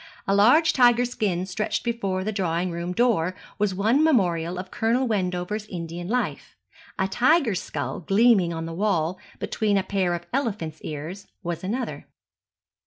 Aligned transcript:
A 0.27 0.33
large 0.33 0.73
tiger 0.73 1.05
skin 1.05 1.45
stretched 1.45 1.83
before 1.83 2.23
the 2.23 2.31
drawing 2.31 2.71
room 2.71 2.91
door 2.91 3.35
was 3.59 3.75
one 3.75 4.03
memorial 4.03 4.57
of 4.57 4.71
Colonel 4.71 5.05
Wendover's 5.07 5.67
Indian 5.67 6.07
life; 6.07 6.55
a 6.97 7.07
tiger's 7.07 7.61
skull 7.61 7.99
gleaming 7.99 8.51
on 8.51 8.65
the 8.65 8.73
wall, 8.73 9.19
between 9.37 9.77
a 9.77 9.83
pair 9.83 10.15
of 10.15 10.25
elephant's 10.33 10.81
ears, 10.81 11.27
was 11.43 11.63
another. 11.63 12.07